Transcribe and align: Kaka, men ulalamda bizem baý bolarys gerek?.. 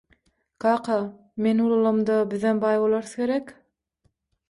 Kaka, 0.63 0.95
men 1.47 1.63
ulalamda 1.67 2.19
bizem 2.35 2.65
baý 2.67 2.83
bolarys 2.89 3.17
gerek?.. 3.25 3.57